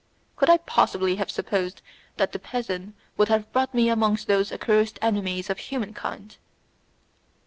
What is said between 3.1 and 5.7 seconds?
would have brought me amongst those accursed enemies of